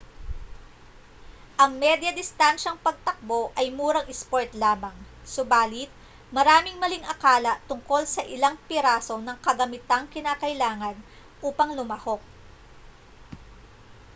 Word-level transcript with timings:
ang 1.63 1.71
medya-distansyang 1.83 2.77
pagtakbo 2.85 3.41
ay 3.59 3.67
murang 3.79 4.09
isport 4.13 4.49
lamang 4.63 4.97
subalit 5.35 5.89
maraming 6.35 6.73
maling 6.83 7.05
akala 7.13 7.53
tungkol 7.69 8.01
sa 8.15 8.21
ilang 8.35 8.55
piraso 8.67 9.15
ng 9.21 9.37
kagamitang 9.45 10.05
kinakailangan 10.13 10.97
upang 11.49 11.69
lumahok 11.77 12.21